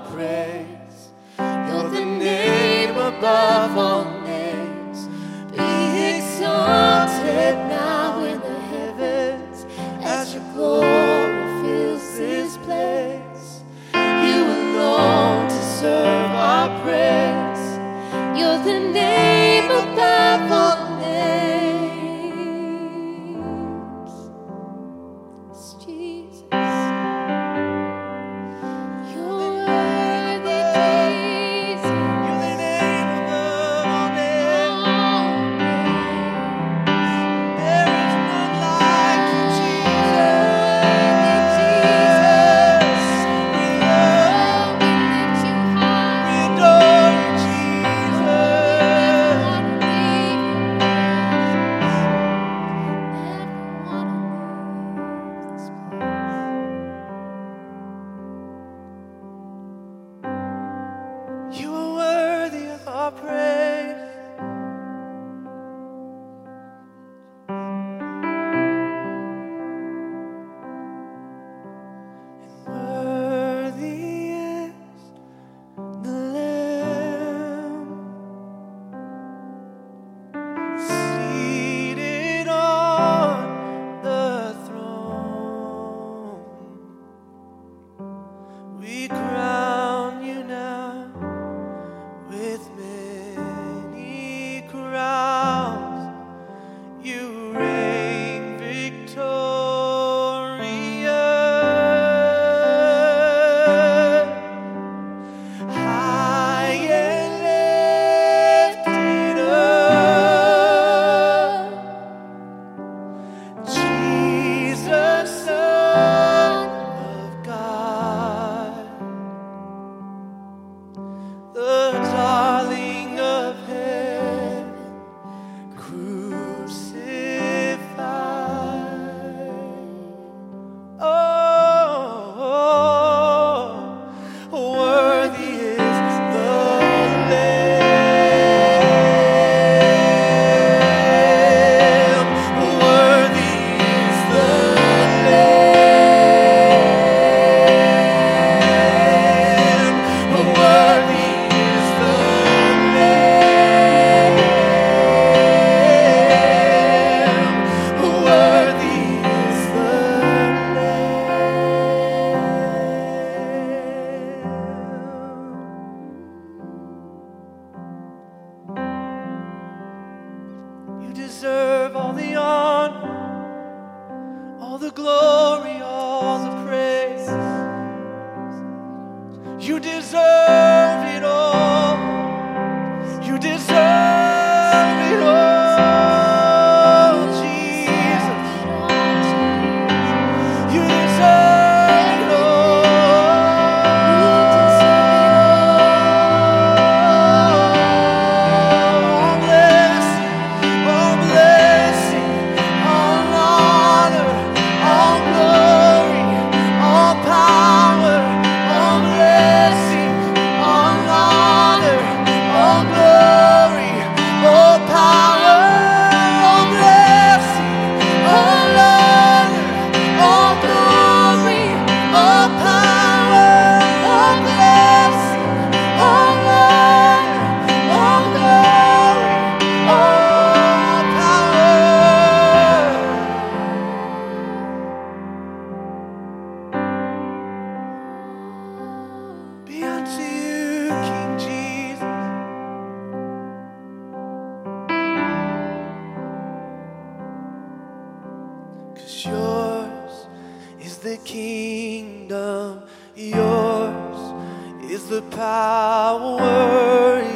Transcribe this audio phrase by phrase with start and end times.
[0.00, 1.10] praise.
[1.38, 4.15] You're the name above all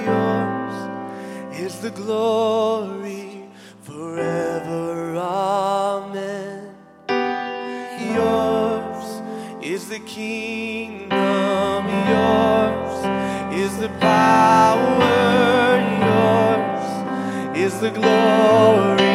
[0.07, 0.77] yours
[1.61, 3.49] is the glory
[3.83, 5.17] forever.
[5.17, 6.75] Amen.
[8.15, 9.23] Yours
[9.63, 12.95] is the kingdom, yours
[13.55, 15.11] is the power,
[16.07, 19.10] yours is the glory.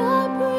[0.00, 0.49] your breath.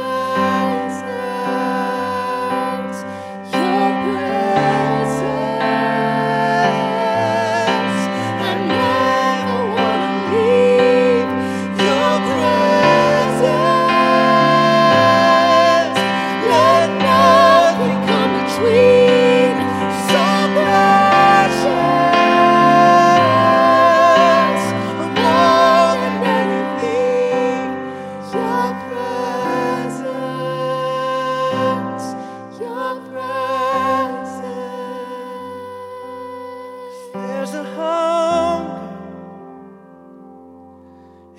[37.51, 38.79] There's a hunger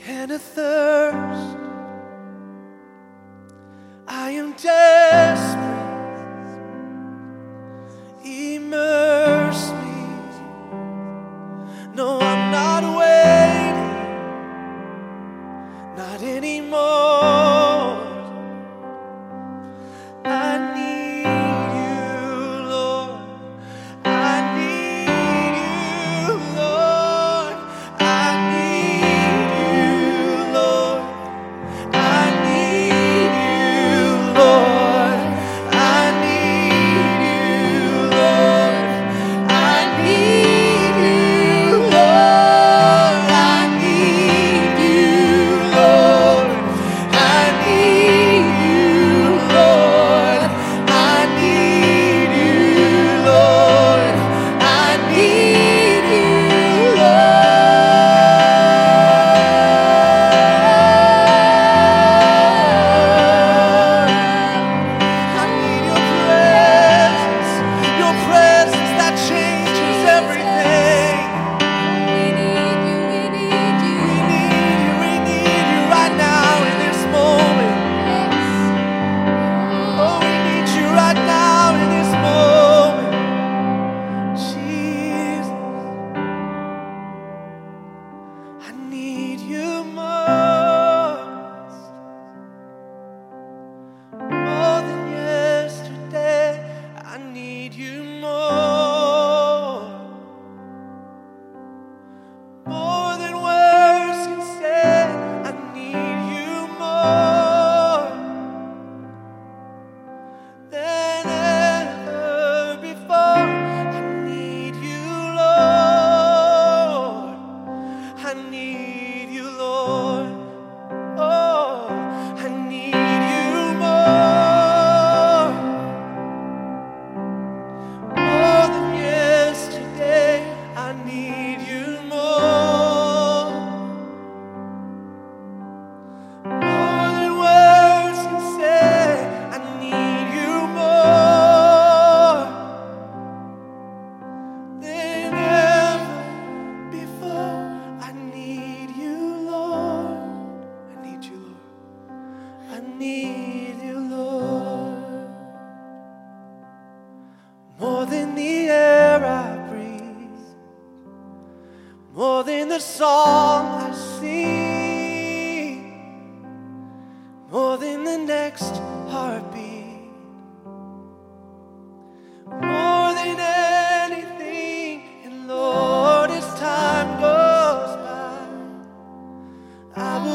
[0.07, 1.62] and a thirst.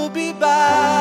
[0.07, 0.96] Will be by